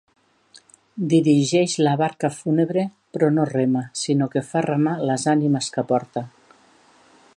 [1.11, 2.85] Dirigeix la barca fúnebre
[3.17, 6.25] però no rema, sinó que fa remar les ànimes que porta.